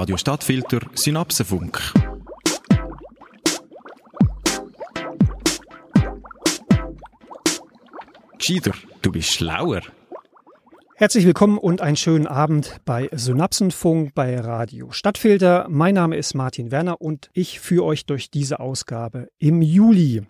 [0.00, 1.78] Radio Stadtfilter Synapsenfunk.
[8.38, 9.82] Gescheiter, du bist schlauer.
[10.96, 15.66] Herzlich willkommen und einen schönen Abend bei Synapsenfunk bei Radio Stadtfilter.
[15.68, 20.22] Mein Name ist Martin Werner und ich führe euch durch diese Ausgabe im Juli.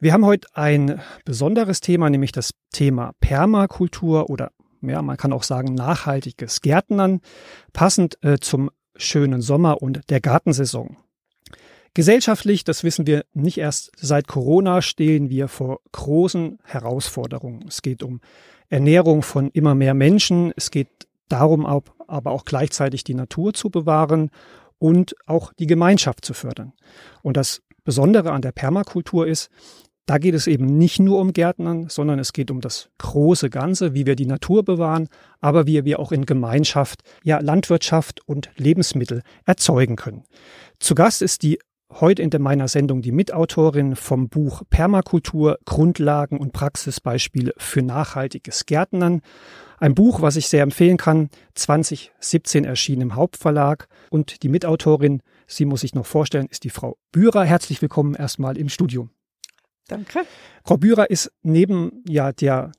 [0.00, 5.42] Wir haben heute ein besonderes Thema, nämlich das Thema Permakultur oder ja, man kann auch
[5.42, 7.20] sagen nachhaltiges Gärtnern,
[7.72, 10.96] passend äh, zum schönen Sommer und der Gartensaison.
[11.94, 17.64] Gesellschaftlich, das wissen wir nicht erst seit Corona, stehen wir vor großen Herausforderungen.
[17.66, 18.20] Es geht um
[18.68, 20.52] Ernährung von immer mehr Menschen.
[20.56, 24.30] Es geht darum, aber auch gleichzeitig die Natur zu bewahren
[24.78, 26.72] und auch die Gemeinschaft zu fördern.
[27.22, 29.50] Und das Besondere an der Permakultur ist,
[30.08, 33.92] da geht es eben nicht nur um Gärtnern, sondern es geht um das große Ganze,
[33.92, 35.08] wie wir die Natur bewahren,
[35.42, 40.24] aber wie wir auch in Gemeinschaft, ja, Landwirtschaft und Lebensmittel erzeugen können.
[40.78, 41.58] Zu Gast ist die
[41.90, 49.20] heute in meiner Sendung die Mitautorin vom Buch Permakultur, Grundlagen und Praxisbeispiele für nachhaltiges Gärtnern.
[49.78, 53.88] Ein Buch, was ich sehr empfehlen kann, 2017 erschienen im Hauptverlag.
[54.10, 57.44] Und die Mitautorin, sie muss sich noch vorstellen, ist die Frau Bührer.
[57.44, 59.08] Herzlich willkommen erstmal im Studio.
[59.88, 60.24] Danke.
[60.64, 62.72] Frau Bührer ist neben ja der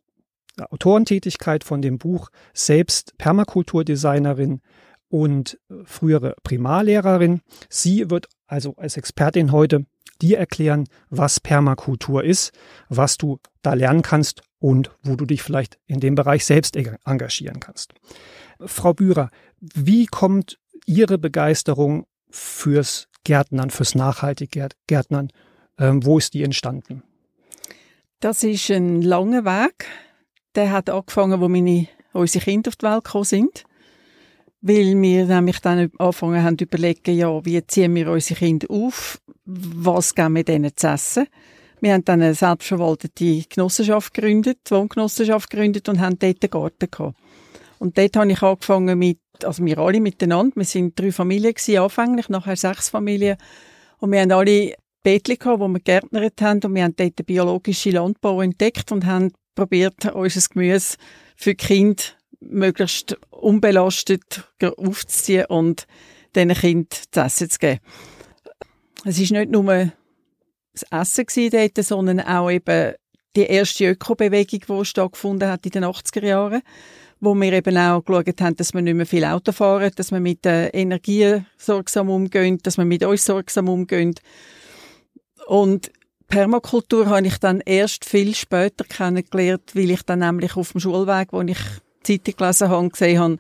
[0.70, 4.62] Autorentätigkeit von dem Buch selbst Permakulturdesignerin
[5.10, 7.42] und frühere Primarlehrerin.
[7.70, 9.86] Sie wird also als Expertin heute
[10.22, 12.52] dir erklären, was Permakultur ist,
[12.90, 17.60] was du da lernen kannst und wo du dich vielleicht in dem Bereich selbst engagieren
[17.60, 17.94] kannst.
[18.60, 25.30] Frau Bührer, wie kommt Ihre Begeisterung fürs Gärtnern, fürs nachhaltige Gärtnern
[25.80, 27.04] ähm, wo ist die entstanden?
[28.20, 29.86] Das ist ein langer Weg.
[30.56, 33.64] Der hat angefangen, wo meine, unsere Kinder auf die Welt gekommen sind.
[34.62, 39.22] Weil wir nämlich dann angefangen haben zu überlegen, ja, wie ziehen wir unsere Kinder auf?
[39.46, 41.28] Was geben wir denen zu essen?
[41.80, 47.18] Wir haben dann eine selbstverwaltete Genossenschaft gegründet, Wohngenossenschaft gegründet und haben dort einen Garten gehabt.
[47.78, 51.80] Und dort habe ich angefangen mit, also wir alle miteinander, wir sind drei Familien gewesen,
[51.80, 53.38] anfänglich, nachher sechs Familien.
[54.00, 54.74] Und wir haben alle
[55.04, 59.32] Gehabt, wo wir gärtnert haben und wir haben dort den biologischen Landbau entdeckt und haben
[59.56, 60.98] probiert, unser Gemüse
[61.36, 62.04] für Kinder
[62.42, 65.88] möglichst unbelastet aufzuziehen und
[66.36, 67.80] diesen Kindern zu essen zu geben.
[69.06, 69.92] Es ist nicht nur
[70.74, 72.94] das Essen dort, sondern auch eben
[73.36, 76.62] die erste Ökobewegung, die stattgefunden hat in den 80er Jahren,
[77.20, 80.20] wo wir eben auch geschaut haben, dass wir nicht mehr viel Auto fahren, dass wir
[80.20, 84.16] mit der Energie sorgsam umgehen, dass wir mit uns sorgsam umgehen
[85.50, 85.92] und
[86.28, 91.30] Permakultur habe ich dann erst viel später kennengelernt, weil ich dann nämlich auf dem Schulweg,
[91.32, 91.58] wo ich
[92.04, 93.38] Zeitung gelesen habe, gesehen habe,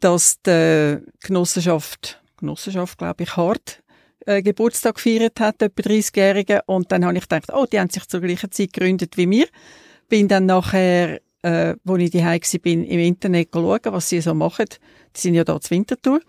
[0.00, 3.82] dass die Genossenschaft, Genossenschaft glaube ich, hart
[4.24, 6.62] äh, Geburtstag gefeiert hat, etwa 30-Jährige.
[6.64, 9.46] Und dann habe ich gedacht, oh, die haben sich zur gleichen Zeit gegründet wie wir.
[10.08, 14.32] Bin dann nachher, äh, wo ich daheim war, bin, im Internet schauen, was sie so
[14.32, 14.68] machen.
[15.14, 16.20] Die sind ja da zur Wintertour.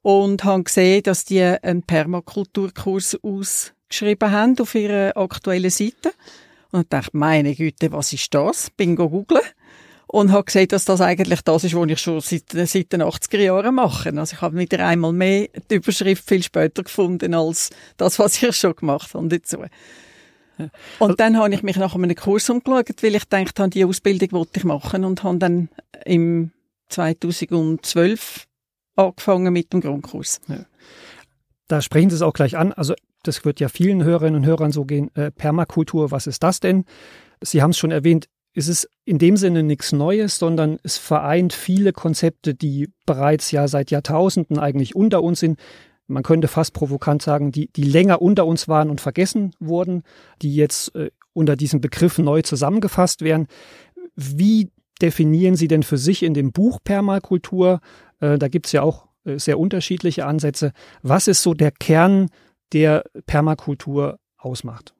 [0.00, 6.12] Und habe gesehen, dass die einen Permakulturkurs aus geschrieben haben auf ihrer aktuellen Seite.
[6.72, 8.70] Und ich dachte, meine Güte, was ist das?
[8.70, 9.42] Bin googeln
[10.08, 13.38] und habe gesehen, dass das eigentlich das ist, was ich schon seit, seit den 80er
[13.38, 14.12] Jahren mache.
[14.16, 18.56] Also ich habe wieder einmal mehr die Überschrift viel später gefunden als das, was ich
[18.56, 19.64] schon gemacht habe dazu.
[20.98, 24.32] Und dann habe ich mich nach einem Kurs umgeschaut, weil ich gedacht habe, die Ausbildung
[24.32, 25.68] wollte ich machen und habe dann
[26.04, 26.52] im
[26.88, 28.46] 2012
[28.94, 30.40] angefangen mit dem Grundkurs.
[30.48, 30.64] Ja.
[31.68, 32.72] Da sprechen Sie es auch gleich an.
[32.72, 32.94] Also
[33.26, 35.14] das wird ja vielen Hörerinnen und Hörern so gehen.
[35.14, 36.84] Äh, Permakultur, was ist das denn?
[37.42, 41.52] Sie haben es schon erwähnt, es ist in dem Sinne nichts Neues, sondern es vereint
[41.52, 45.60] viele Konzepte, die bereits ja seit Jahrtausenden eigentlich unter uns sind.
[46.06, 50.04] Man könnte fast provokant sagen, die, die länger unter uns waren und vergessen wurden,
[50.40, 53.46] die jetzt äh, unter diesem Begriff neu zusammengefasst werden.
[54.14, 54.70] Wie
[55.02, 57.80] definieren Sie denn für sich in dem Buch Permakultur?
[58.20, 60.72] Äh, da gibt es ja auch äh, sehr unterschiedliche Ansätze.
[61.02, 62.28] Was ist so der Kern
[62.72, 64.94] der Permakultur ausmacht.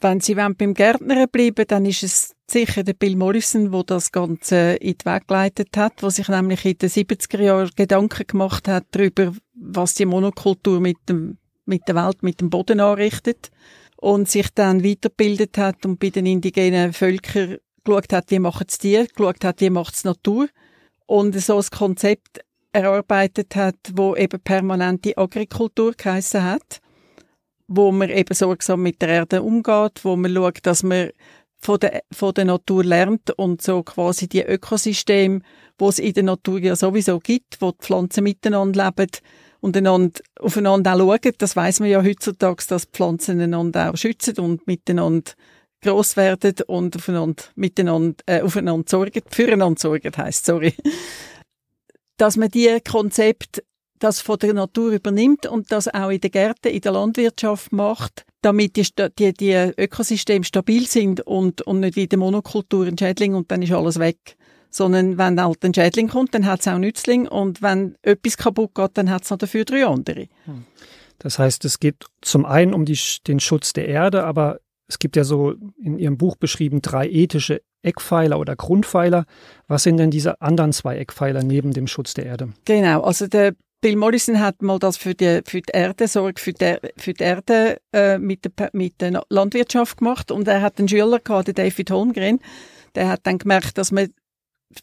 [0.00, 4.74] Wenn Sie beim Gärtner bleiben, dann ist es sicher der Bill Morrison, wo das Ganze
[4.74, 8.84] in die Weg geleitet hat, wo sich nämlich in den 70er Jahren Gedanken gemacht hat
[8.90, 13.50] darüber, was die Monokultur mit, dem, mit der Welt, mit dem Boden anrichtet
[13.96, 18.78] und sich dann weiterbildet hat und bei den indigenen Völkern geschaut hat, wie machen es
[18.78, 20.48] die, geschaut hat, wie macht es Natur
[21.06, 22.40] und so ein Konzept
[22.76, 26.80] erarbeitet hat, wo eben permanente Agrikultur geheissen hat,
[27.68, 31.10] wo man eben sorgsam mit der Erde umgeht, wo man schaut, dass man
[31.58, 35.40] von der, von der Natur lernt und so quasi die Ökosysteme,
[35.78, 39.10] wo es in der Natur ja sowieso gibt, wo die Pflanzen miteinander leben
[39.60, 41.32] und einander, aufeinander auch schauen.
[41.38, 45.32] Das weiß man ja heutzutage, dass Pflanzen einander auch schützen und miteinander
[45.82, 50.74] gross werden und aufeinander, miteinander, äh, aufeinander sorgen, füreinander sorgen heisst, sorry.
[52.16, 53.62] Dass man die Konzepte
[53.98, 58.24] das von der Natur übernimmt und das auch in den Gärten, in der Landwirtschaft macht,
[58.42, 58.86] damit die,
[59.18, 63.62] die, die Ökosysteme stabil sind und, und nicht wie die Monokultur ein Schädling und dann
[63.62, 64.36] ist alles weg.
[64.70, 68.74] Sondern wenn halt ein Schädling kommt, dann hat es auch Nützling und wenn etwas kaputt
[68.74, 70.28] geht, dann hat es noch dafür drei andere.
[70.44, 70.64] Hm.
[71.18, 75.16] Das heißt, es geht zum einen um die, den Schutz der Erde, aber es gibt
[75.16, 79.24] ja so in Ihrem Buch beschrieben drei ethische Eckpfeiler oder Grundpfeiler.
[79.68, 82.52] Was sind denn diese anderen zwei Eckpfeiler neben dem Schutz der Erde?
[82.64, 86.52] Genau, also der Bill Morrison hat mal das für die, für die Erde, Sorge für
[86.52, 90.88] die, für die Erde äh, mit, der, mit der Landwirtschaft gemacht und er hat einen
[90.88, 92.40] Schüler gehabt, den David Holmgren,
[92.94, 94.08] der hat dann gemerkt, dass man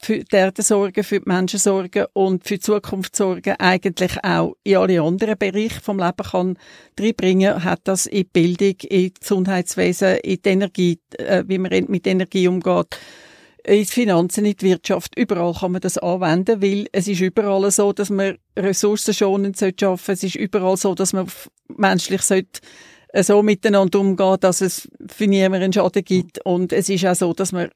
[0.02, 4.56] für die Erde sorgen, für die Menschen sorgen und für die Zukunft sorgen, eigentlich auch
[4.64, 6.58] in alle anderen Bereiche vom Leben kann
[7.00, 11.86] reinbringen, hat das in die Bildung, in das Gesundheitswesen, in die Energie, äh, wie man
[11.88, 12.98] mit Energie umgeht,
[13.66, 17.70] in die Finanzen, in die Wirtschaft, überall kann man das anwenden, weil es ist überall
[17.72, 20.12] so, dass man ressourcenschonend arbeiten sollte.
[20.12, 21.28] Es ist überall so, dass man
[21.68, 22.62] menschlich sollte
[23.10, 26.44] äh, so miteinander umgehen, dass es für niemanden einen Schaden gibt.
[26.46, 27.70] Und es ist auch so, dass wir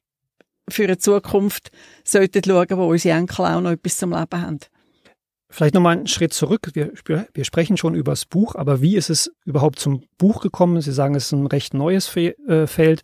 [0.69, 1.71] für eine Zukunft
[2.03, 4.59] sollten schauen, wo unsere Enkel auch noch etwas zum Leben haben.
[5.49, 6.71] Vielleicht nochmal einen Schritt zurück.
[6.73, 6.91] Wir,
[7.33, 10.81] wir sprechen schon über das Buch, aber wie ist es überhaupt zum Buch gekommen?
[10.81, 13.01] Sie sagen, es ist ein recht neues äh, Feld.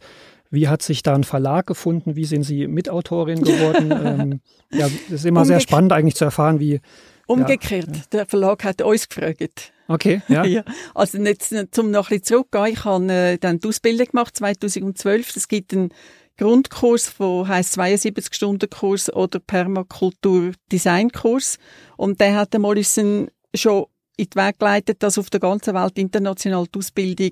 [0.49, 2.15] Wie hat sich da ein Verlag gefunden?
[2.15, 3.91] Wie sind Sie Mitautorin geworden?
[4.21, 6.81] ähm, ja, es ist immer sehr spannend eigentlich zu erfahren, wie.
[7.25, 8.03] Umgekehrt, ja.
[8.11, 9.71] der Verlag hat uns gefragt.
[9.87, 10.43] Okay, ja.
[10.45, 10.63] ja.
[10.93, 15.35] Also jetzt zum noch ein bisschen zurückgehen, ich habe äh, dann die Ausbildung gemacht 2012.
[15.37, 15.89] Es gibt einen
[16.37, 21.57] Grundkurs, der heißt 72 Stunden Kurs oder Permakultur Design Kurs
[21.95, 23.85] und der hat der Morrison schon
[24.17, 27.31] in die Weg geleitet, dass auf der ganzen Welt international die Ausbildung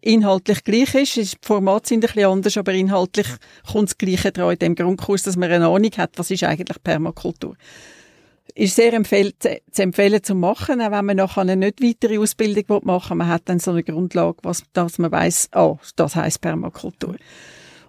[0.00, 1.16] inhaltlich gleich ist.
[1.16, 3.26] Die Formate sind ein bisschen anders, aber inhaltlich
[3.70, 6.82] kommt das Gleiche dran in dem Grundkurs, dass man eine Ahnung hat, was ist eigentlich
[6.82, 7.56] Permakultur.
[8.54, 12.80] Ist sehr empfehl zu empfehlen zu machen, auch wenn man nachher eine nicht weitere Ausbildung
[12.84, 13.16] machen will.
[13.16, 17.16] Man hat dann so eine Grundlage, was, dass man weiß, oh, das heißt Permakultur.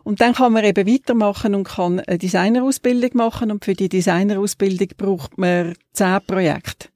[0.04, 4.88] Und dann kann man eben weitermachen und kann eine Designerausbildung machen und für die Designerausbildung
[4.98, 6.90] braucht man zehn Projekte,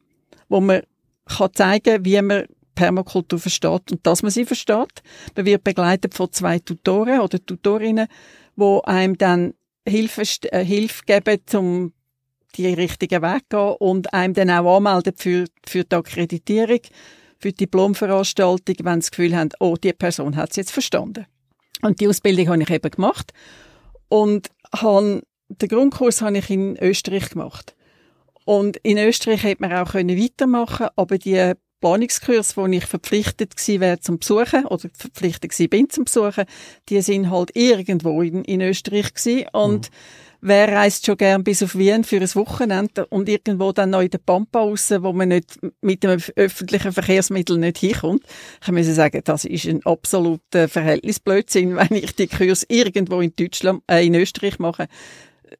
[0.49, 0.81] wo man
[1.25, 2.45] kann zeigen, wie man
[2.75, 5.03] Permakultur versteht und dass man sie versteht.
[5.35, 8.07] Man wird begleitet von zwei Tutoren oder Tutorinnen,
[8.55, 9.53] wo einem dann
[9.87, 11.93] Hilfe, äh, Hilfe geben, um
[12.55, 16.79] die richtigen Weg zu gehen und einem dann auch anmelden für, für die Akkreditierung,
[17.39, 21.25] für die Diplomveranstaltung, wenn sie das Gefühl haben, oh, die Person hat es jetzt verstanden.
[21.83, 23.33] Und die Ausbildung habe ich eben gemacht
[24.09, 27.75] und habe, den Grundkurs habe ich in Österreich gemacht.
[28.45, 31.53] Und in Österreich hätte man auch weitermachen aber die
[31.83, 36.45] Planungskurs, wo ich verpflichtet gewesen wäre zum Besuchen oder verpflichtet gewesen bin zum Besuchen,
[36.87, 39.95] die sind halt irgendwo in, in Österreich gewesen und mhm.
[40.45, 44.09] Wer reist schon gern bis auf Wien für ein Wochenende und irgendwo dann noch in
[44.09, 48.23] der Pampa raus, wo man nicht mit dem öffentlichen Verkehrsmittel nicht hinkommt?
[48.61, 53.83] Ich muss sagen, das ist ein absoluter Verhältnisblödsinn, wenn ich die Kurs irgendwo in Deutschland,
[53.89, 54.87] äh, in Österreich mache.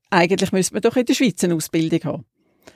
[0.09, 2.25] Eigentlich müsste man doch in der Schweiz eine Ausbildung haben.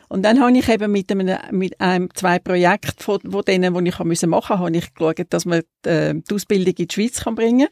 [0.09, 3.89] Und dann habe ich eben mit einem, mit einem zwei Projekten von, von denen, die
[3.89, 7.19] ich machen musste, habe ich geschaut, dass man die, äh, die Ausbildung in die Schweiz
[7.21, 7.67] kann bringen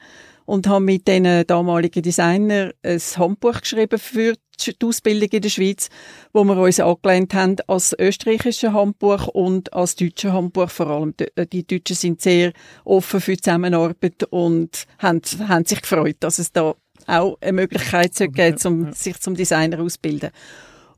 [0.46, 5.90] und habe mit den damaligen Designer ein Handbuch geschrieben für die Ausbildung in der Schweiz,
[6.34, 11.14] wo wir uns angelehnt haben als österreichische Handbuch und als deutsche Handbuch vor allem.
[11.36, 12.52] Äh, die Deutschen sind sehr
[12.84, 16.76] offen für die Zusammenarbeit und haben, haben sich gefreut, dass es da
[17.08, 20.32] auch eine Möglichkeit gibt, um sich zum Designer auszubilden.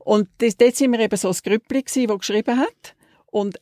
[0.08, 2.94] Und das, dort sind wir eben so ein Grüppli gewesen, das geschrieben hat.
[3.26, 3.58] Und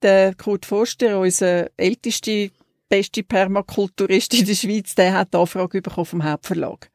[0.00, 2.48] der Kurt Forster, unser ältester,
[2.88, 6.90] beste Permakulturist in der Schweiz, der hat die Anfrage bekommen vom Hauptverlag.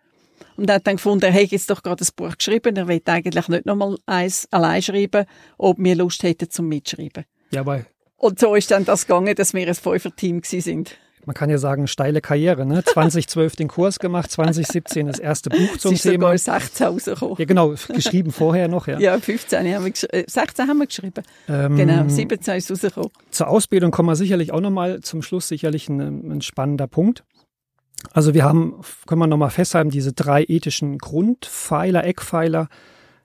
[0.55, 2.99] Und er hat dann gefunden, er hätte jetzt doch gerade ein Buch geschrieben, er will
[3.05, 5.27] eigentlich nicht nochmal eins allein schreiben,
[5.59, 7.25] ob wir Lust hätten zum Mitschreiben.
[7.51, 7.85] Jawohl.
[8.15, 11.87] Und so ist dann das gegangen, dass wir ein Fünfer-Team sind man kann ja sagen,
[11.87, 12.65] steile Karriere.
[12.65, 12.83] Ne?
[12.85, 16.35] 2012 den Kurs gemacht, 2017 das erste Buch zum ist Thema.
[16.37, 17.35] Sogar 16 rausgekommen.
[17.37, 18.87] Ja, genau, geschrieben vorher noch.
[18.87, 21.23] Ja, ja 15 haben wir äh, 16 haben wir geschrieben.
[21.47, 23.11] Ähm, genau, 17 ist rausgekommen.
[23.29, 27.23] Zur Ausbildung kommen wir sicherlich auch nochmal zum Schluss sicherlich ein, ein spannender Punkt.
[28.13, 32.69] Also wir haben, können wir nochmal festhalten, diese drei ethischen Grundpfeiler, Eckpfeiler,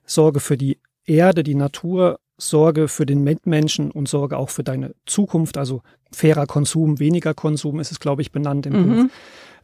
[0.04, 4.94] Sorge für die Erde, die Natur, Sorge für den Mitmenschen und Sorge auch für deine
[5.06, 8.86] Zukunft, also fairer Konsum, weniger Konsum ist es, glaube ich, benannt im mhm.
[8.88, 9.10] Buch.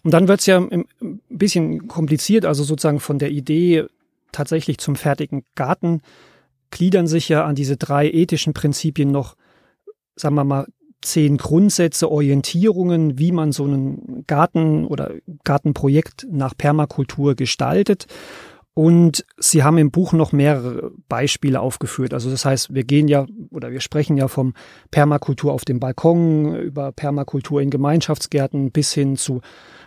[0.04, 0.86] Und dann wird es ja ein
[1.28, 3.84] bisschen kompliziert, also sozusagen von der Idee
[4.32, 6.02] tatsächlich zum fertigen Garten
[6.70, 9.36] gliedern sich ja an diese drei ethischen Prinzipien noch,
[10.16, 10.66] sagen wir mal,
[11.00, 15.12] zehn Grundsätze, Orientierungen, wie man so einen Garten oder
[15.44, 18.06] Gartenprojekt nach Permakultur gestaltet.
[18.78, 22.14] Und Sie haben im Buch noch mehrere Beispiele aufgeführt.
[22.14, 24.54] Also das heißt, wir gehen ja oder wir sprechen ja vom
[24.92, 29.40] Permakultur auf dem Balkon, über Permakultur in Gemeinschaftsgärten bis hin zu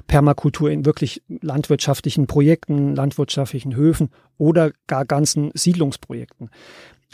[0.08, 6.50] Permakultur in wirklich landwirtschaftlichen Projekten, landwirtschaftlichen Höfen oder gar ganzen Siedlungsprojekten.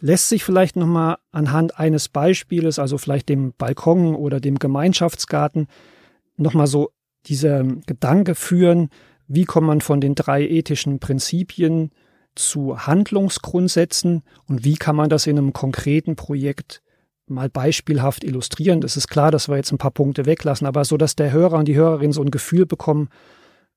[0.01, 5.67] Lässt sich vielleicht nochmal anhand eines Beispieles, also vielleicht dem Balkon oder dem Gemeinschaftsgarten,
[6.37, 6.89] nochmal so
[7.27, 8.89] dieser Gedanke führen,
[9.27, 11.91] wie kommt man von den drei ethischen Prinzipien
[12.35, 16.81] zu Handlungsgrundsätzen und wie kann man das in einem konkreten Projekt
[17.29, 18.79] mal beispielhaft illustrieren.
[18.79, 21.57] Das ist klar, dass wir jetzt ein paar Punkte weglassen, aber so, dass der Hörer
[21.57, 23.09] und die Hörerin so ein Gefühl bekommen,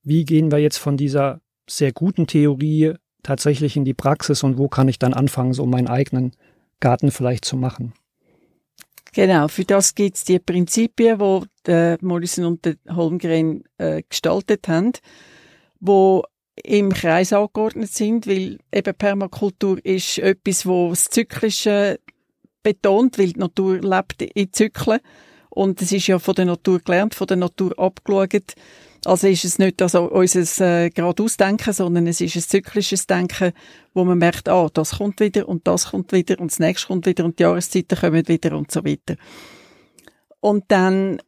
[0.02, 4.69] wie gehen wir jetzt von dieser sehr guten Theorie tatsächlich in die Praxis und wo
[4.69, 6.33] kann ich dann anfangen, so meinen eigenen
[6.78, 7.92] Garten vielleicht zu machen.
[9.12, 14.92] Genau, für das gibt es die Prinzipien, die der Morrison und Holmgren äh, gestaltet haben
[15.81, 16.25] wo
[16.63, 21.99] im Kreis angeordnet sind, weil eben Permakultur ist etwas, wo das Zyklische
[22.63, 25.01] betont, weil die Natur lebt in Zyklen
[25.49, 28.55] und es ist ja von der Natur gelernt, von der Natur abgeschaut.
[29.07, 31.37] Also ist es nicht also unser äh, geradeaus
[31.71, 33.53] sondern es ist ein zyklisches Denken,
[33.95, 37.07] wo man merkt, ah, das kommt wieder und das kommt wieder und das nächste kommt
[37.07, 39.17] wieder und die Jahreszeiten kommen wieder und so weiter.
[40.41, 41.21] Und dann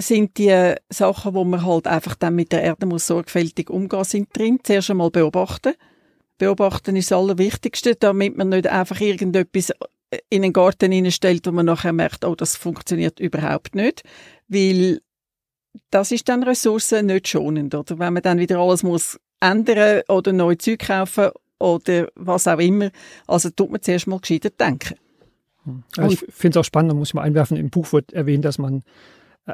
[0.00, 4.28] sind die Sachen, wo man halt einfach dann mit der Erde muss sorgfältig umgehen sind
[4.36, 4.58] drin.
[4.62, 5.74] Zuerst einmal beobachten.
[6.38, 9.72] Beobachten ist das Allerwichtigste, damit man nicht einfach irgendetwas
[10.28, 14.02] in einen Garten hineinstellt, wo man nachher merkt, oh, das funktioniert überhaupt nicht.
[14.48, 15.00] Weil
[15.90, 17.98] das ist dann Ressourcen nicht schonend, oder?
[17.98, 22.90] Wenn man dann wieder alles muss ändern oder neue Zeug kaufen oder was auch immer.
[23.26, 24.96] Also tut man zuerst mal gescheiter denken.
[25.96, 28.44] Also ich finde es auch spannend, da muss ich mal einwerfen, im Buch wird erwähnt,
[28.44, 28.82] dass man äh,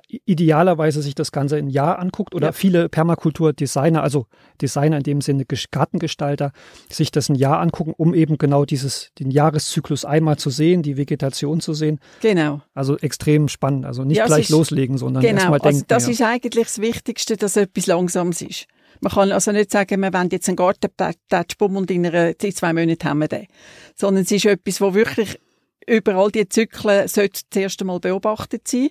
[0.08, 2.52] idealerweise sich das Ganze ein Jahr anguckt oder ja.
[2.52, 4.26] viele Permakulturdesigner, also
[4.60, 6.52] Designer in dem Sinne Gartengestalter,
[6.88, 10.96] sich das ein Jahr angucken, um eben genau dieses, den Jahreszyklus einmal zu sehen, die
[10.96, 12.00] Vegetation zu sehen.
[12.20, 12.60] Genau.
[12.74, 13.86] Also extrem spannend.
[13.86, 15.84] Also nicht ja, gleich ist, loslegen, sondern genau, erstmal also denken.
[15.88, 16.12] Das ja.
[16.12, 18.66] ist eigentlich das Wichtigste, dass etwas Langsames ist.
[19.00, 21.18] Man kann also nicht sagen, wir wollen jetzt einen Gartenplatz
[21.58, 23.46] und in, einer, in zwei Monaten haben wir den.
[23.94, 25.38] Sondern es ist etwas, wo wirklich
[25.86, 28.88] überall die Zyklen sollte zuerst einmal beobachtet sein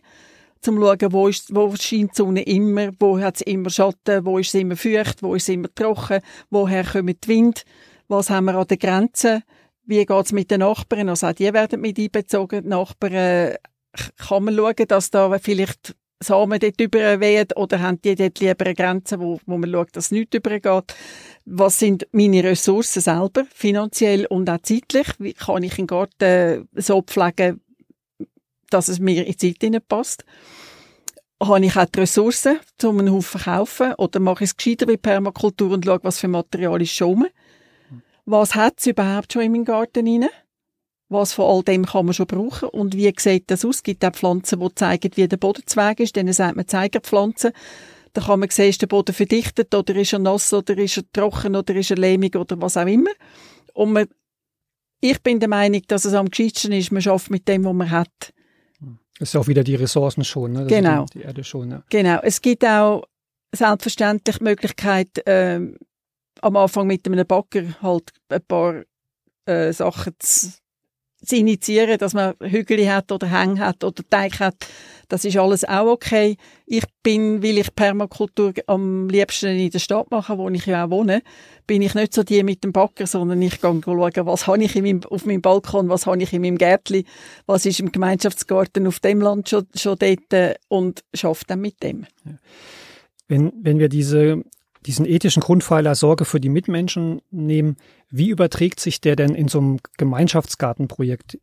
[0.61, 4.39] zum schauen, wo, ist, wo scheint die Sonne immer, wo hat es immer Schatten, wo
[4.39, 7.65] ist es immer feucht, wo ist es immer trocken, woher kommt der Wind,
[8.07, 9.43] was haben wir an den Grenzen,
[9.85, 13.57] wie geht es mit den Nachbarn, also auch die werden mit einbezogen, die Nachbarn äh,
[14.17, 18.73] kann man schauen, dass da vielleicht Samen dort überwehen oder haben die dort lieber eine
[18.73, 20.95] Grenze, wo, wo man schaut, dass nichts übergeht.
[21.45, 25.07] Was sind meine Ressourcen selber, finanziell und auch zeitlich?
[25.19, 27.61] Wie kann ich einen Garten so pflegen,
[28.69, 30.25] dass es mir in die Zeit passt.
[31.41, 33.93] Habe ich auch die Ressourcen, um einen Haufen zu kaufen?
[33.95, 37.27] Oder mache ich es gescheiter wie Permakultur und schaue, was für Material ist schon
[38.25, 40.29] Was hat es überhaupt schon in meinem Garten rein?
[41.09, 42.69] Was von all dem kann man schon brauchen?
[42.69, 43.77] Und wie sieht das aus?
[43.77, 46.15] Es gibt auch Pflanzen, die zeigen, wie der Bodenzweig ist.
[46.15, 47.51] Denen sagt man Zeigerpflanzen.
[48.13, 51.03] Da kann man sehen, ist der Boden verdichtet oder ist er nass oder ist er
[51.11, 53.11] trocken oder ist er lehmig oder was auch immer.
[53.73, 54.07] Und man,
[55.01, 57.91] ich bin der Meinung, dass es am gescheitsten ist, man schafft mit dem, was man
[57.91, 58.33] hat.
[59.19, 60.59] Das ist auch wieder die Ressourcen schon, ne?
[60.61, 61.05] Das genau.
[61.05, 61.83] Die, die, Erde schon, ja.
[61.89, 62.19] Genau.
[62.21, 63.03] Es gibt auch
[63.53, 65.77] selbstverständlich die Möglichkeit, ähm,
[66.41, 68.83] am Anfang mit einem Backer halt ein paar
[69.45, 70.49] äh, Sachen zu
[71.25, 74.67] zu initiieren, dass man Hügel hat oder Hänge hat oder Teig hat,
[75.07, 76.37] das ist alles auch okay.
[76.65, 80.89] Ich bin, weil ich Permakultur am liebsten in der Stadt mache, wo ich ja auch
[80.89, 81.21] wohne,
[81.67, 84.75] bin ich nicht so die mit dem Backer, sondern ich gehe schauen, was habe ich
[84.75, 87.05] in meinem, auf meinem Balkon, was habe ich in meinem Gärtli,
[87.45, 92.05] was ist im Gemeinschaftsgarten auf dem Land schon, schon dort und schaffe dann mit dem.
[93.27, 94.43] Wenn, wenn wir diese
[94.85, 97.77] diesen ethischen Grundpfeiler Sorge für die Mitmenschen nehmen,
[98.09, 101.39] wie überträgt sich der denn in so einem Gemeinschaftsgartenprojekt?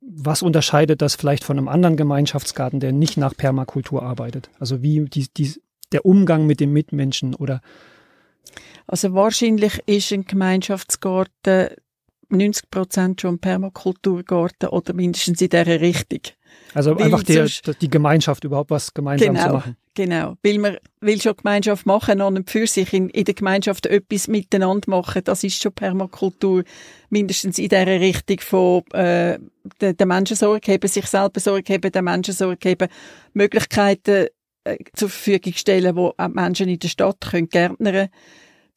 [0.00, 4.50] Was unterscheidet das vielleicht von einem anderen Gemeinschaftsgarten, der nicht nach Permakultur arbeitet?
[4.58, 5.60] Also wie die, die,
[5.92, 7.60] der Umgang mit den Mitmenschen oder?
[8.86, 11.68] Also wahrscheinlich ist ein Gemeinschaftsgarten
[12.28, 16.20] 90 Prozent schon Permakulturgarten oder mindestens in dieser Richtung.
[16.74, 17.48] Also einfach der,
[17.80, 19.76] die Gemeinschaft überhaupt was gemeinsam genau, zu machen.
[19.94, 24.28] Genau, weil man will schon Gemeinschaft machen und für sich in, in der Gemeinschaft etwas
[24.28, 26.64] miteinander machen, das ist schon Permakultur,
[27.08, 29.38] mindestens in dieser Richtung von äh,
[29.80, 32.90] der, der Menschen Sorge haben, sich selber Sorge haben, den Menschen Sorge haben,
[33.32, 34.26] Möglichkeiten
[34.64, 38.08] äh, zur Verfügung stellen, wo auch die Menschen in der Stadt können gärtnern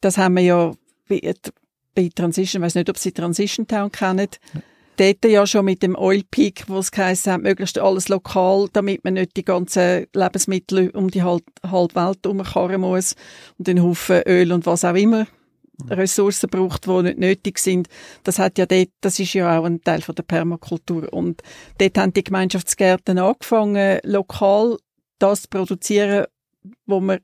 [0.00, 0.72] Das haben wir ja
[1.08, 1.34] bei,
[1.94, 4.28] bei Transition, ich weiß nicht, ob Sie Transition Town kennen.
[4.54, 4.60] Ja.
[5.00, 9.14] Dort ja schon mit dem Oil Peak, wo es hat, möglichst alles lokal, damit man
[9.14, 11.42] nicht die ganzen Lebensmittel um die halbe
[11.94, 13.14] Welt herumkarren muss
[13.56, 15.26] und den Haufen Öl und was auch immer
[15.88, 17.88] Ressourcen braucht, die nicht nötig sind.
[18.24, 21.10] Das hat ja dort, das ist ja auch ein Teil von der Permakultur.
[21.10, 21.40] Und
[21.78, 24.76] dort haben die Gemeinschaftsgärten angefangen, lokal
[25.18, 26.26] das zu produzieren,
[26.84, 27.20] wo man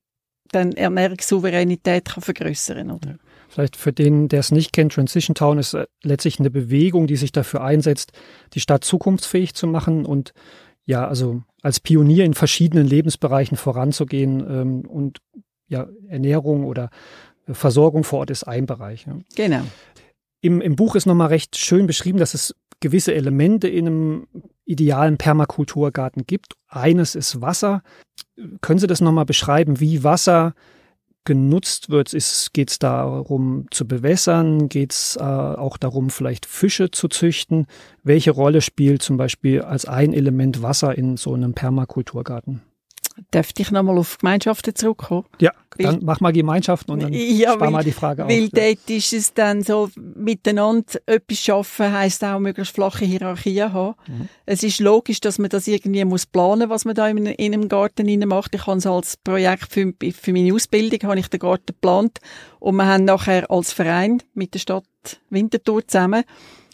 [0.50, 3.18] dann Ernährungssouveränität kann vergrößern oder?
[3.48, 7.16] Vielleicht für den, der es nicht kennt, Transition Town ist äh, letztlich eine Bewegung, die
[7.16, 8.12] sich dafür einsetzt,
[8.54, 10.32] die Stadt zukunftsfähig zu machen und
[10.84, 15.18] ja, also als Pionier in verschiedenen Lebensbereichen voranzugehen ähm, und
[15.68, 16.90] ja, Ernährung oder
[17.48, 19.06] Versorgung vor Ort ist ein Bereich.
[19.06, 19.16] Ja.
[19.34, 19.62] Genau.
[20.40, 24.26] Im, Im Buch ist nochmal recht schön beschrieben, dass es gewisse Elemente in einem
[24.64, 26.54] idealen Permakulturgarten gibt.
[26.68, 27.82] Eines ist Wasser.
[28.60, 30.54] Können Sie das nochmal beschreiben, wie Wasser
[31.26, 32.12] genutzt wird?
[32.54, 34.70] Geht es darum zu bewässern?
[34.70, 37.66] Geht es äh, auch darum, vielleicht Fische zu züchten?
[38.02, 42.62] Welche Rolle spielt zum Beispiel als ein Element Wasser in so einem Permakulturgarten?
[43.32, 45.24] Dürfte ich nochmal auf Gemeinschaften zurückkommen?
[45.40, 48.30] Ja, weil, dann mach mal Gemeinschaften und dann ja, spar mal die Frage auf.
[48.30, 53.94] Weil dort ist es dann so, miteinander etwas schaffen, heisst auch möglichst flache Hierarchien haben.
[54.06, 54.28] Mhm.
[54.44, 57.68] Es ist logisch, dass man das irgendwie muss planen, was man da in, in einem
[57.68, 58.54] Garten macht.
[58.54, 62.18] Ich habe es als Projekt für, für meine Ausbildung, habe ich den Garten geplant
[62.58, 64.84] und wir haben nachher als Verein mit der Stadt
[65.30, 66.24] Winterthur zusammen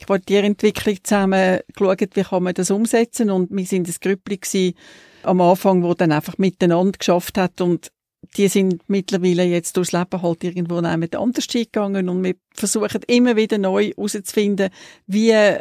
[0.05, 4.75] Quartierentwicklung zusammen geschaut, wie kann man das umsetzen und wir sind ein Grüppli
[5.23, 7.91] am Anfang, wo dann einfach miteinander geschafft hat und
[8.37, 13.37] die sind mittlerweile jetzt durchs Leben halt irgendwo mit anders gegangen und wir versuchen immer
[13.37, 14.71] wieder neu herauszufinden,
[15.07, 15.59] wie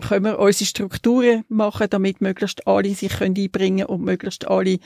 [0.00, 4.78] können wir unsere Strukturen machen, damit möglichst alle sich können einbringen und möglichst alle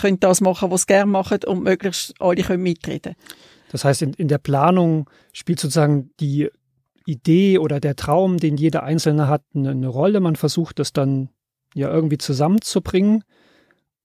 [0.00, 3.14] können das machen, was sie gerne machen und möglichst alle können mitreden.
[3.70, 6.48] Das heißt, in, in der Planung spielt sozusagen die
[7.06, 10.20] Idee oder der Traum, den jeder Einzelne hat, eine, eine Rolle.
[10.20, 11.28] Man versucht das dann
[11.74, 13.24] ja irgendwie zusammenzubringen.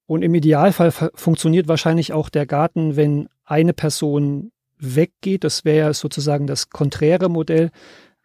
[0.09, 5.43] Und im Idealfall funktioniert wahrscheinlich auch der Garten, wenn eine Person weggeht.
[5.43, 7.69] Das wäre sozusagen das konträre Modell,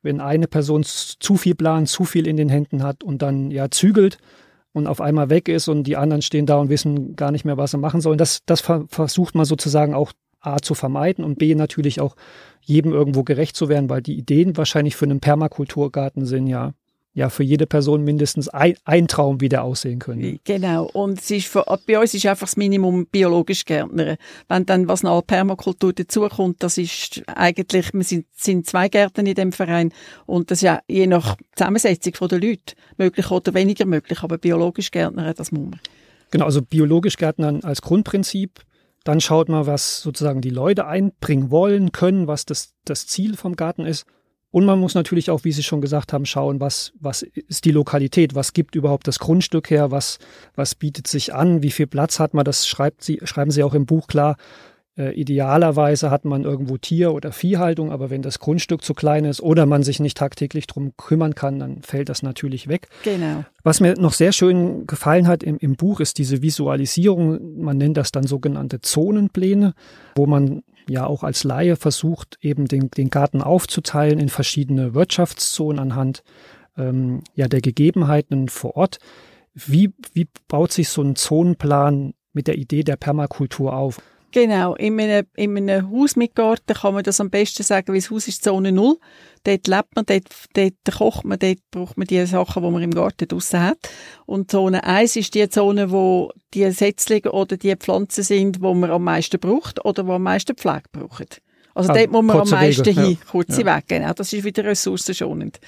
[0.01, 3.71] wenn eine Person zu viel Plan, zu viel in den Händen hat und dann ja
[3.71, 4.17] zügelt
[4.73, 7.59] und auf einmal weg ist und die anderen stehen da und wissen gar nicht mehr,
[7.59, 8.17] was sie machen sollen.
[8.17, 12.17] Das, das versucht man sozusagen auch A zu vermeiden und B natürlich auch
[12.63, 16.73] jedem irgendwo gerecht zu werden, weil die Ideen wahrscheinlich für einen Permakulturgarten sind ja
[17.15, 20.39] ja für jede Person mindestens ein, ein Traum, wie der aussehen könnte.
[20.45, 20.91] Genau.
[20.93, 24.17] Und es ist für, bei uns ist einfach das Minimum biologisch Gärtner.
[24.49, 29.35] Wenn dann was noch Permakultur dazukommt, das ist eigentlich, wir sind, sind zwei Gärten in
[29.35, 29.93] dem Verein
[30.27, 34.91] und das ist ja je nach Zusammensetzung der Leute möglich oder weniger möglich, aber biologisch
[34.91, 35.81] Gärtner, das muss man.
[36.33, 38.61] Genau, also biologisch Gärtner als Grundprinzip.
[39.05, 43.55] Dann schaut man, was sozusagen die Leute einbringen wollen, können, was das, das Ziel vom
[43.55, 44.05] Garten ist.
[44.55, 47.73] Und man muss natürlich auch, wie Sie schon gesagt haben, schauen, was, was ist die
[47.73, 50.21] Lokalität, was gibt überhaupt das Grundstück her, was,
[50.55, 53.75] was bietet sich an, wie viel Platz hat man, das schreibt Sie, schreiben Sie auch
[53.75, 54.37] im Buch klar.
[54.97, 59.41] Äh, idealerweise hat man irgendwo Tier- oder Viehhaltung, aber wenn das Grundstück zu klein ist
[59.41, 62.89] oder man sich nicht tagtäglich drum kümmern kann, dann fällt das natürlich weg.
[63.03, 63.45] Genau.
[63.65, 67.61] Was mir noch sehr schön gefallen hat im, im Buch ist diese Visualisierung.
[67.61, 69.75] Man nennt das dann sogenannte Zonenpläne,
[70.15, 75.81] wo man ja auch als Laie versucht, eben den, den Garten aufzuteilen in verschiedene Wirtschaftszonen
[75.81, 76.23] anhand
[76.77, 78.99] ähm, ja, der Gegebenheiten vor Ort.
[79.55, 84.01] Wie, wie baut sich so ein Zonenplan mit der Idee der Permakultur auf?
[84.35, 88.01] Genau, in einem, in einem Haus mit Garten kann man das am besten sagen, weil
[88.01, 88.99] das Haus ist Zone Null.
[89.45, 92.91] Dort lebt man, dort, dort kocht man, dort braucht man die Sachen, die man im
[92.91, 93.79] Garten draussen hat.
[94.27, 98.91] Und Zone 1 ist die Zone, wo die Setzlinge oder die Pflanzen sind, wo man
[98.91, 101.41] am meisten braucht oder wo am meisten Pflege braucht.
[101.73, 103.31] Also ah, dort muss man am meisten Wege, hin, ja.
[103.31, 103.77] kurze ja.
[103.77, 104.13] Wege, genau.
[104.15, 105.61] Das ist wieder ressourcenschonend.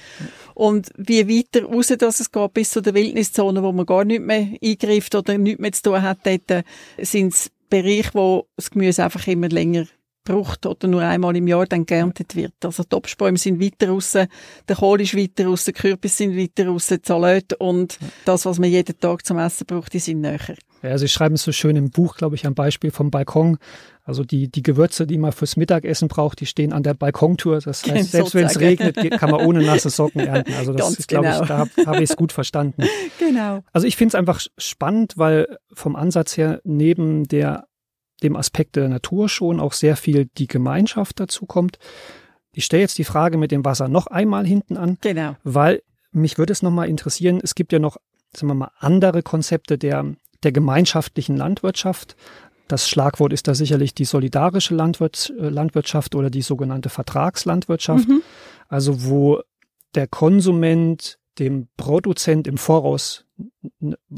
[0.55, 4.21] Und wie weiter raus dass es geht, bis zu der Wildniszone, wo man gar nicht
[4.21, 6.63] mehr eingreift oder nichts mehr zu tun hat, dort äh,
[7.01, 9.85] sind es Bereich, wo das Gemüse einfach immer länger
[10.27, 12.53] braucht oder nur einmal im Jahr dann geerntet wird.
[12.63, 16.87] Also die Obstbäume sind weiter raus, der Kohl ist weiter raus, Kürbis sind weiter raus,
[16.87, 20.55] die Salat und das, was man jeden Tag zum Essen braucht, die sind näher.
[20.83, 23.57] Ja, Sie schreiben es so schön im Buch, glaube ich, am Beispiel vom Balkon.
[24.07, 27.59] Also die, die Gewürze, die man fürs Mittagessen braucht, die stehen an der Balkontour.
[27.59, 30.53] Das heißt, selbst wenn es regnet, kann man ohne nasse Socken ernten.
[30.53, 31.41] Also das ist, glaube genau.
[31.41, 32.83] ich, da habe hab ich es gut verstanden.
[33.19, 33.63] Genau.
[33.73, 37.65] Also ich finde es einfach spannend, weil vom Ansatz her neben der
[38.23, 41.77] dem Aspekt der Natur schon auch sehr viel die Gemeinschaft dazu kommt.
[42.53, 45.35] Ich stelle jetzt die Frage mit dem Wasser noch einmal hinten an, genau.
[45.43, 47.97] weil mich würde es nochmal interessieren, es gibt ja noch,
[48.33, 50.05] sagen wir mal, andere Konzepte der,
[50.43, 52.15] der gemeinschaftlichen Landwirtschaft.
[52.67, 58.07] Das Schlagwort ist da sicherlich die solidarische Landwirt, äh, Landwirtschaft oder die sogenannte Vertragslandwirtschaft.
[58.07, 58.21] Mhm.
[58.67, 59.41] Also wo
[59.95, 63.25] der Konsument dem Produzent im Voraus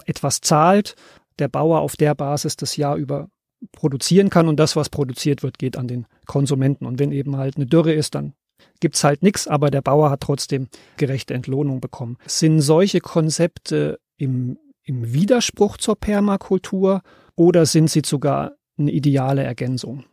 [0.05, 0.95] etwas zahlt,
[1.37, 3.29] der Bauer auf der Basis das Jahr über
[3.71, 6.85] produzieren kann und das, was produziert wird, geht an den Konsumenten.
[6.85, 8.33] Und wenn eben halt eine Dürre ist, dann
[8.79, 12.17] gibt's halt nichts, aber der Bauer hat trotzdem gerechte Entlohnung bekommen.
[12.25, 17.01] Sind solche Konzepte im, im Widerspruch zur Permakultur
[17.39, 20.03] oder sind sie sogar eine ideale Ergänzung?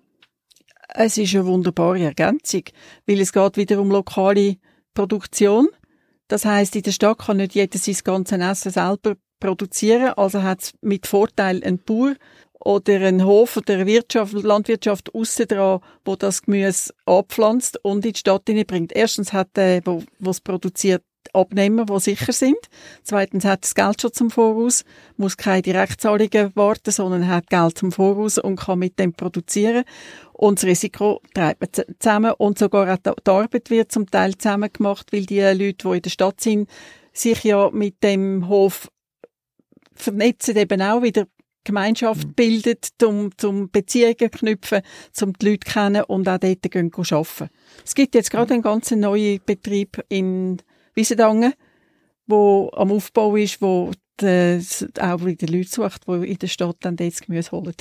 [0.89, 2.63] Es ist eine wunderbare Ergänzung,
[3.05, 4.59] weil es geht wieder um lokale
[4.95, 5.69] Produktion.
[6.29, 10.63] Das heißt, in der Stadt kann nicht jeder sein ganzes Essen selber produzieren, also hat
[10.63, 12.15] es mit Vorteil ein Bauer
[12.61, 18.13] oder ein Hof oder eine Wirtschaft, Landwirtschaft aussen dran, wo das Gemüse abpflanzt und in
[18.13, 18.93] die Stadt bringt.
[18.95, 21.03] Erstens hat der, wo es produziert,
[21.35, 22.59] Abnehmer, die sicher sind.
[23.03, 24.85] Zweitens hat das Geld schon zum Voraus,
[25.17, 29.85] muss keine Direktzahlungen warten, sondern hat Geld zum Voraus und kann mit dem produzieren.
[30.33, 34.71] Und das Risiko treibt man zusammen und sogar auch die Arbeit wird zum Teil zusammen
[34.73, 36.69] gemacht, weil die Leute, die in der Stadt sind,
[37.13, 38.91] sich ja mit dem Hof
[39.95, 41.27] vernetzen eben auch wieder
[41.67, 42.33] Gemeinschaft mhm.
[42.33, 44.81] bildet, um, um Beziehungen knüpfen,
[45.21, 47.51] um die Leute kennen und auch dort gehen arbeiten.
[47.85, 50.59] Es gibt jetzt gerade einen ganz neuen Betrieb in
[50.97, 51.53] Wiesendangen,
[52.27, 54.61] wo am Aufbau ist, wo die,
[55.01, 57.75] auch wieder Leute sucht, die in der Stadt dann das Gemüse holen.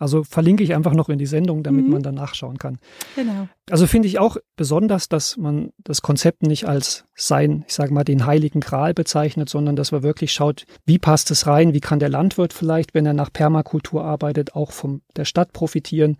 [0.00, 1.92] Also verlinke ich einfach noch in die Sendung, damit mhm.
[1.92, 2.78] man dann nachschauen kann.
[3.16, 3.48] Genau.
[3.68, 8.02] Also finde ich auch besonders, dass man das Konzept nicht als sein, ich sage mal,
[8.02, 11.98] den heiligen Gral bezeichnet, sondern dass man wirklich schaut, wie passt es rein, wie kann
[11.98, 16.16] der Landwirt vielleicht, wenn er nach Permakultur arbeitet, auch von der Stadt profitieren,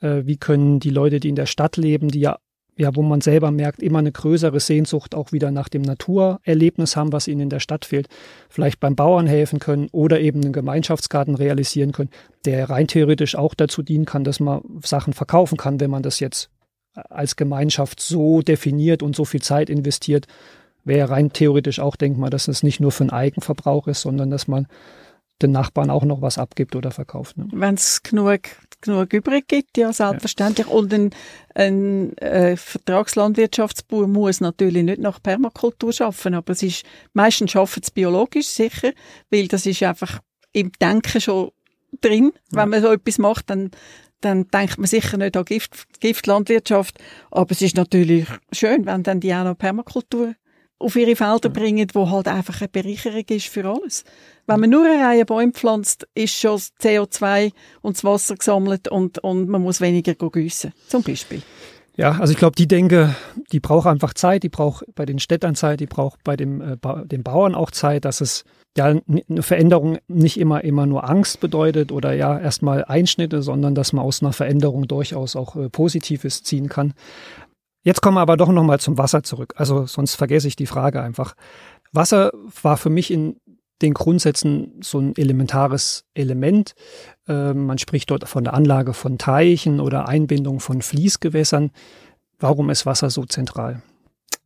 [0.00, 2.40] äh, wie können die Leute, die in der Stadt leben, die ja
[2.80, 7.12] ja, wo man selber merkt, immer eine größere Sehnsucht auch wieder nach dem Naturerlebnis haben,
[7.12, 8.08] was ihnen in der Stadt fehlt,
[8.48, 12.08] vielleicht beim Bauern helfen können oder eben einen Gemeinschaftsgarten realisieren können,
[12.46, 16.20] der rein theoretisch auch dazu dienen kann, dass man Sachen verkaufen kann, wenn man das
[16.20, 16.48] jetzt
[16.94, 20.26] als Gemeinschaft so definiert und so viel Zeit investiert,
[20.82, 24.48] wäre rein theoretisch auch denkbar, dass es nicht nur für den Eigenverbrauch ist, sondern dass
[24.48, 24.66] man
[25.42, 27.36] den Nachbarn auch noch was abgibt oder verkauft.
[27.36, 27.48] Ne?
[27.52, 28.40] Wenn es genug,
[28.80, 30.66] genug übrig gibt, ja, selbstverständlich.
[30.66, 30.72] Ja.
[30.72, 31.10] Und ein,
[31.54, 37.90] ein äh, Vertragslandwirtschaftsbauer muss natürlich nicht nach Permakultur schaffen, aber es ist, meistens schaffen es
[37.90, 38.92] biologisch sicher,
[39.30, 40.20] weil das ist einfach
[40.52, 41.50] im Denken schon
[42.00, 42.32] drin.
[42.52, 42.62] Ja.
[42.62, 43.70] Wenn man so etwas macht, dann
[44.20, 46.98] dann denkt man sicher nicht an Gift, Giftlandwirtschaft.
[47.30, 50.34] Aber es ist natürlich schön, wenn dann die auch noch Permakultur
[50.80, 54.04] auf ihre Felder bringen, wo halt einfach eine Bereicherung ist für alles.
[54.46, 58.88] Wenn man nur eine Reihe Bäume pflanzt, ist schon das CO2 und das Wasser gesammelt
[58.88, 61.42] und, und man muss weniger gießen, zum Beispiel.
[61.96, 63.14] Ja, also ich glaube, die denke,
[63.52, 66.76] die braucht einfach Zeit, die braucht bei den Städtern Zeit, die braucht bei dem, äh,
[66.76, 68.44] ba den Bauern auch Zeit, dass es
[68.76, 73.92] ja eine Veränderung nicht immer immer nur Angst bedeutet oder ja erstmal Einschnitte, sondern dass
[73.92, 76.94] man aus einer Veränderung durchaus auch äh, Positives ziehen kann.
[77.82, 79.54] Jetzt kommen wir aber doch nochmal zum Wasser zurück.
[79.56, 81.34] Also sonst vergesse ich die Frage einfach.
[81.92, 82.30] Wasser
[82.62, 83.36] war für mich in
[83.82, 86.74] den Grundsätzen so ein elementares Element.
[87.26, 91.70] Äh, man spricht dort von der Anlage von Teichen oder Einbindung von Fließgewässern.
[92.38, 93.82] Warum ist Wasser so zentral?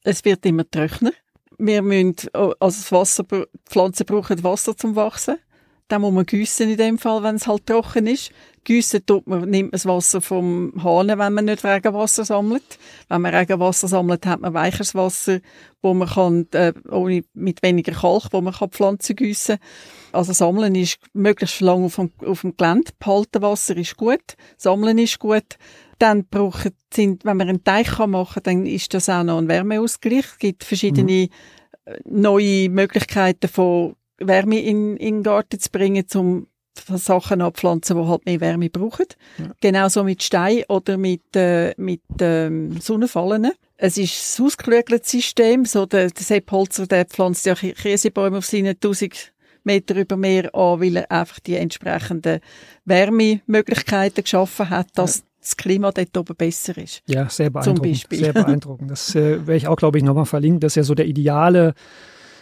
[0.03, 1.13] Es wird immer trockener.
[1.59, 3.25] Wir müssen, also das Wasser,
[3.67, 5.39] Pflanzen brauchen Wasser zum Wachsen.
[5.89, 8.33] Dann muss man gießen in dem Fall, wenn es halt trocken ist.
[8.65, 12.79] Gießen tut man, nimmt man das Wasser vom Hahn, wenn man nicht Regenwasser sammelt.
[13.09, 15.41] Wenn man Regenwasser sammelt, hat man weicheres Wasser,
[15.83, 19.59] wo man kann, äh, ohne, mit weniger Kalk, wo man kann Pflanzen gießen
[20.13, 22.93] Also sammeln ist möglichst lange auf dem, auf dem Gelände.
[22.99, 24.37] Behalten Wasser ist gut.
[24.57, 25.59] Sammeln ist gut.
[25.99, 29.49] Dann brauchen, sind, wenn man einen Teich machen kann, dann ist das auch noch ein
[29.49, 30.25] Wärmeausgleich.
[30.25, 32.23] Es gibt verschiedene mhm.
[32.23, 36.47] neue Möglichkeiten von Wärme in, in den Garten zu bringen, um
[36.97, 39.07] Sachen abpflanzen, die halt mehr Wärme brauchen.
[39.39, 39.53] Ja.
[39.61, 43.53] Genauso mit Stein oder mit, äh, mit ähm, Sonnenfallen.
[43.77, 45.65] Es ist ein ausgeklügeltes System.
[45.65, 49.33] So der, der Sepp Holzer, der pflanzt ja Käsebäume auf seinen 1000
[49.65, 52.41] Meter über Meer an, weil er einfach die entsprechenden
[52.85, 55.23] Wärmemöglichkeiten geschaffen hat, dass ja.
[55.41, 57.03] das Klima dort oben besser ist.
[57.07, 58.07] Ja, sehr beeindruckend.
[58.11, 58.91] Sehr beeindruckend.
[58.91, 60.61] Das äh, werde ich auch, glaube ich, nochmal verlinken.
[60.61, 61.75] Das ist ja so der ideale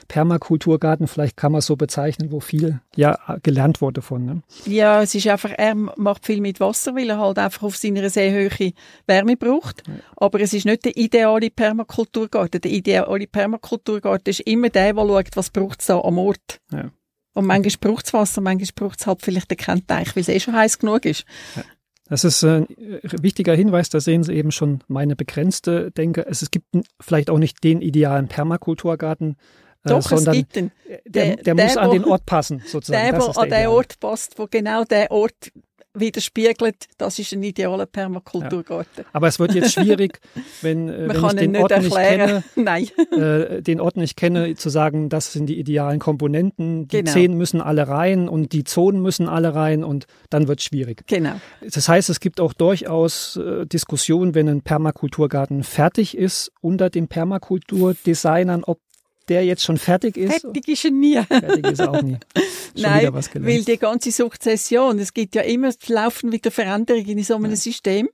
[0.09, 4.25] Permakulturgarten, vielleicht kann man es so bezeichnen, wo viel ja gelernt wurde von.
[4.25, 4.43] Ne?
[4.67, 8.09] Ja, es ist einfach, er macht viel mit Wasser, weil er halt einfach auf seiner
[8.11, 8.73] Seehöhe
[9.07, 9.87] Wärme braucht.
[9.87, 9.95] Ja.
[10.17, 12.61] Aber es ist nicht der ideale Permakulturgarten.
[12.61, 16.61] Der ideale Permakulturgarten ist immer der, der schaut, was braucht es da am Ort.
[16.73, 16.91] Ja.
[17.35, 20.41] Und manchmal braucht es Wasser, manchmal braucht es halt vielleicht keinen Teich, weil es eh
[20.41, 21.25] schon heiß genug ist.
[21.57, 21.63] Ja.
[22.09, 22.67] Das ist ein
[23.03, 26.27] wichtiger Hinweis, da sehen Sie eben schon meine begrenzte Denke.
[26.27, 26.67] Es gibt
[27.01, 29.37] vielleicht auch nicht den idealen Permakulturgarten,
[29.85, 30.73] Doch, sondern es gibt einen.
[31.07, 33.11] Der, der, der muss an den Ort passen, sozusagen.
[33.11, 35.53] Der, der an den Ort passt, wo genau der Ort
[35.95, 39.05] widerspiegelt, das ist ein idealer Permakulturgarten.
[39.05, 39.11] Ja.
[39.13, 40.21] Aber es wird jetzt schwierig,
[40.63, 42.45] wenn, äh, wenn ich den Ort nicht kenne.
[43.13, 47.13] Äh, den Ort nicht kenne, zu sagen, das sind die idealen Komponenten, die genau.
[47.13, 51.05] zehn müssen alle rein und die Zonen müssen alle rein und dann wird es schwierig.
[51.07, 51.35] Genau.
[51.69, 57.09] Das heißt, es gibt auch durchaus äh, Diskussionen, wenn ein Permakulturgarten fertig ist, unter den
[57.09, 58.79] Permakulturdesignern, ob
[59.29, 60.41] der jetzt schon fertig ist.
[60.41, 61.23] Fertig ist er nie.
[61.23, 62.17] Fertig ist er auch nie.
[62.75, 67.35] Schon Nein, weil die ganze Sukzession, es gibt ja immer laufen wieder Veränderungen in so
[67.37, 67.57] einem ja.
[67.57, 68.09] System.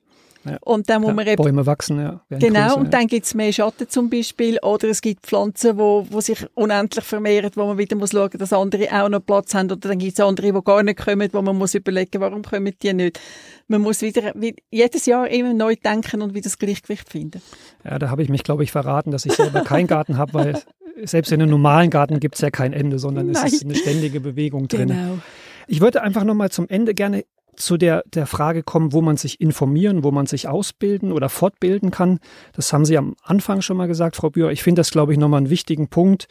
[0.44, 0.56] Ja.
[0.62, 2.20] Und dann muss ja, man eben, Bäume wachsen, ja.
[2.30, 4.58] Genau, größer, und dann gibt es mehr Schatten zum Beispiel.
[4.62, 8.52] Oder es gibt Pflanzen, wo, wo sich unendlich vermehren, wo man wieder muss schauen, dass
[8.52, 9.70] andere auch noch Platz haben.
[9.70, 12.72] Oder dann gibt es andere, die gar nicht kommen, wo man muss überlegen, warum kommen
[12.82, 13.20] die nicht.
[13.66, 14.32] Man muss wieder
[14.70, 17.42] jedes Jahr immer neu denken und wieder das Gleichgewicht finden.
[17.84, 20.62] Ja, da habe ich mich, glaube ich, verraten, dass ich selber keinen Garten habe, weil
[21.04, 23.46] selbst in einem normalen Garten gibt es ja kein Ende, sondern Nein.
[23.46, 24.88] es ist eine ständige Bewegung drin.
[24.88, 25.18] Genau.
[25.66, 27.24] Ich würde einfach nochmal zum Ende gerne
[27.58, 31.90] zu der, der Frage kommen, wo man sich informieren, wo man sich ausbilden oder fortbilden
[31.90, 32.20] kann.
[32.54, 34.50] Das haben Sie am Anfang schon mal gesagt, Frau Bühr.
[34.50, 36.28] Ich finde das, glaube ich, nochmal einen wichtigen Punkt,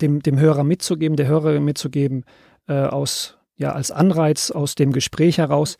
[0.00, 2.24] dem, dem Hörer mitzugeben, der Hörerin mitzugeben,
[2.68, 5.76] äh, aus, ja, als Anreiz aus dem Gespräch heraus.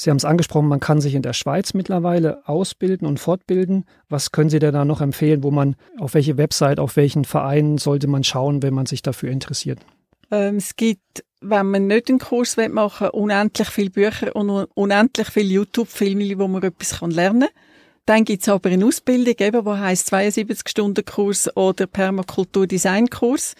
[0.00, 3.84] Sie haben es angesprochen, man kann sich in der Schweiz mittlerweile ausbilden und fortbilden.
[4.08, 7.76] Was können Sie denn da noch empfehlen, wo man, auf welche Website, auf welchen Verein
[7.76, 9.80] sollte man schauen, wenn man sich dafür interessiert?
[10.30, 15.28] Ähm, es gibt, wenn man nicht einen Kurs machen will, unendlich viele Bücher und unendlich
[15.28, 17.50] viele YouTube-Filme, wo man etwas lernen kann.
[18.06, 23.54] Dann gibt es aber eine Ausbildung, eben, die heisst 72-Stunden-Kurs oder Permakultur-Design-Kurs.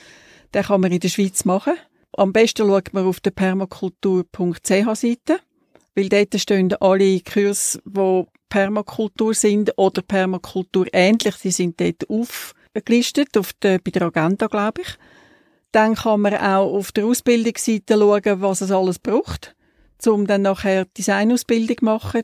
[0.55, 1.74] Den kann man in der Schweiz machen.
[2.16, 5.40] Am besten schaut man auf der permakultur.ch-Seite
[5.94, 13.37] weil dort stehen alle Kurse, die Permakultur sind oder Permakultur ähnlich, die sind dort aufgelistet,
[13.38, 14.88] auf der, bei der Agenda, glaube ich.
[15.72, 19.55] Dann kann man auch auf der Ausbildungsseite schauen, was es alles braucht,
[20.05, 22.22] um dann nachher Designausbildung zu machen.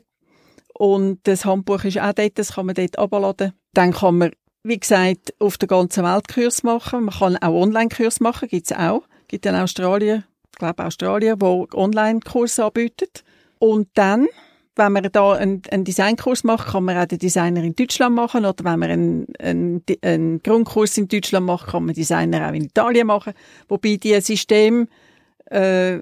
[0.73, 3.53] Und das Handbuch ist auch dort, das kann man dort abladen.
[3.73, 4.31] Dann kann man,
[4.63, 7.05] wie gesagt, auf der ganzen Welt Kurs machen.
[7.05, 9.03] Man kann auch Online-Kurs machen, gibt's auch.
[9.27, 13.23] Gibt in Australien, ich glaube Australien, wo Online-Kurse anbietet.
[13.59, 14.27] Und dann,
[14.75, 18.45] wenn man da einen, einen Designkurs macht, kann man auch den Designer in Deutschland machen.
[18.45, 22.65] Oder wenn man einen, einen, einen Grundkurs in Deutschland macht, kann man Designer auch in
[22.65, 23.33] Italien machen.
[23.67, 24.87] Wobei die System
[25.49, 25.99] äh,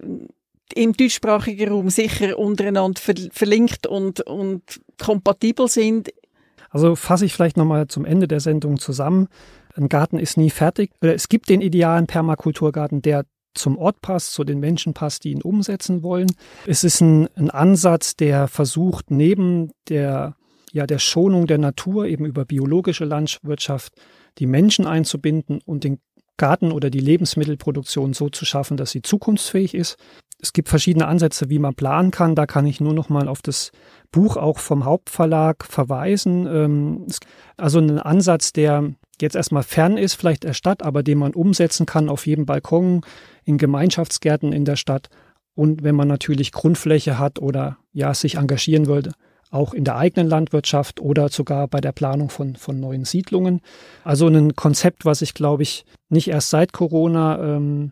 [0.74, 4.62] im deutschsprachigen Raum sicher untereinander ver verlinkt und, und
[5.02, 6.12] kompatibel sind.
[6.70, 9.28] Also fasse ich vielleicht nochmal zum Ende der Sendung zusammen.
[9.76, 10.92] Ein Garten ist nie fertig.
[11.02, 15.42] Es gibt den idealen Permakulturgarten, der zum Ort passt, zu den Menschen passt, die ihn
[15.42, 16.32] umsetzen wollen.
[16.66, 20.36] Es ist ein, ein Ansatz, der versucht, neben der,
[20.72, 23.94] ja, der Schonung der Natur eben über biologische Landwirtschaft
[24.38, 26.00] die Menschen einzubinden und den
[26.38, 29.98] Garten oder die Lebensmittelproduktion so zu schaffen, dass sie zukunftsfähig ist.
[30.42, 32.36] Es gibt verschiedene Ansätze, wie man planen kann.
[32.36, 33.72] Da kann ich nur noch mal auf das
[34.12, 36.46] Buch auch vom Hauptverlag verweisen.
[36.46, 37.08] Ähm,
[37.56, 38.92] also ein Ansatz, der
[39.22, 43.02] jetzt erstmal fern ist, vielleicht der Stadt, aber den man umsetzen kann auf jedem Balkon,
[43.46, 45.10] in Gemeinschaftsgärten in der Stadt
[45.56, 49.14] und wenn man natürlich Grundfläche hat oder ja sich engagieren würde,
[49.52, 53.62] auch in der eigenen Landwirtschaft oder sogar bei der Planung von, von neuen Siedlungen.
[54.04, 57.92] Also ein Konzept, was sich, glaube ich, nicht erst seit Corona ähm,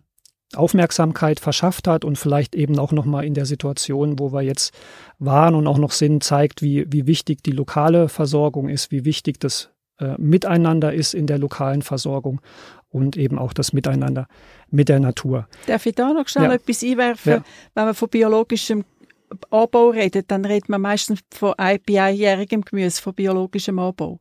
[0.55, 4.73] Aufmerksamkeit verschafft hat und vielleicht eben auch nochmal in der Situation, wo wir jetzt
[5.19, 9.39] waren und auch noch sind, zeigt, wie, wie wichtig die lokale Versorgung ist, wie wichtig
[9.39, 9.72] das
[10.03, 12.41] äh, Miteinander ist in der lokalen Versorgung
[12.89, 14.27] und eben auch das Miteinander
[14.69, 15.47] mit der Natur.
[15.67, 16.53] Darf ich da noch schnell ja.
[16.53, 17.31] etwas einwerfen?
[17.31, 17.43] Ja.
[17.73, 18.85] Wenn man von biologischem
[19.49, 24.19] Anbau redet, dann redet man meistens von einjährigem Gemüse, von biologischem Anbau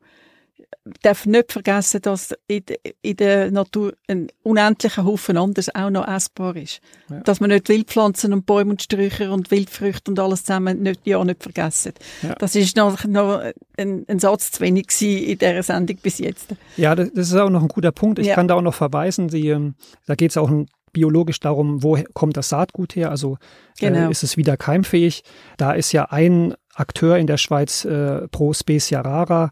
[1.03, 2.63] darf nicht vergessen, dass in,
[3.03, 6.81] in der Natur ein unendlicher Haufen anderes auch noch essbar ist.
[7.09, 7.21] Ja.
[7.21, 11.23] Dass man nicht Wildpflanzen und Bäume und Sträucher und Wildfrüchte und alles zusammen nicht, ja,
[11.25, 11.93] nicht vergessen.
[12.23, 12.35] Ja.
[12.35, 13.41] Das ist noch, noch
[13.77, 16.55] ein, ein, Satz zu wenig in dieser Sendung bis jetzt.
[16.77, 18.19] Ja, das, ist auch noch ein guter Punkt.
[18.19, 18.35] Ich ja.
[18.35, 19.75] kann da auch noch verweisen, die, ähm,
[20.07, 20.51] da geht es auch
[20.93, 23.39] biologisch darum, wo kommt das Saatgut her, also
[23.81, 24.09] äh, genau.
[24.09, 25.25] äh, ist es wieder keimfähig.
[25.57, 29.51] Da ist ja ein Akteur in der Schweiz äh, Pro Specia Rara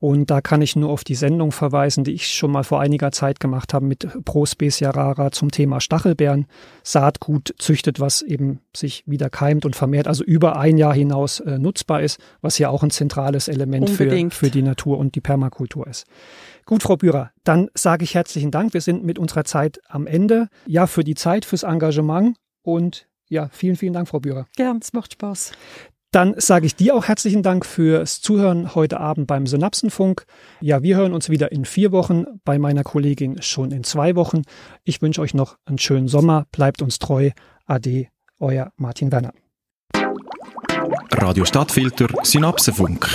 [0.00, 3.12] und da kann ich nur auf die Sendung verweisen, die ich schon mal vor einiger
[3.12, 6.46] Zeit gemacht habe mit Pro Specia Rara zum Thema Stachelbeeren.
[6.82, 11.58] Saatgut züchtet, was eben sich wieder keimt und vermehrt, also über ein Jahr hinaus äh,
[11.58, 15.86] nutzbar ist, was ja auch ein zentrales Element für, für die Natur und die Permakultur
[15.86, 16.06] ist.
[16.64, 18.72] Gut, Frau Bührer, dann sage ich herzlichen Dank.
[18.72, 20.48] Wir sind mit unserer Zeit am Ende.
[20.66, 24.46] Ja, für die Zeit, fürs Engagement und ja, vielen, vielen Dank, Frau Bührer.
[24.56, 25.52] Gern, es macht Spaß.
[26.12, 30.24] Dann sage ich dir auch herzlichen Dank fürs Zuhören heute Abend beim Synapsenfunk.
[30.60, 34.42] Ja, wir hören uns wieder in vier Wochen, bei meiner Kollegin schon in zwei Wochen.
[34.82, 37.30] Ich wünsche euch noch einen schönen Sommer, bleibt uns treu.
[37.66, 38.08] Ade,
[38.40, 39.32] euer Martin Werner.
[41.12, 43.08] Radio Stadtfilter Synapsenfunk.